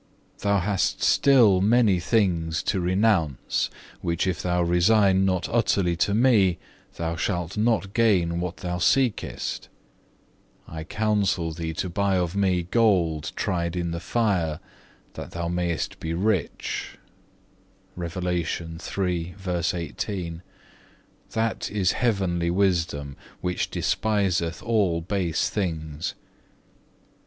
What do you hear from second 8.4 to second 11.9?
thou seekest. I counsel thee to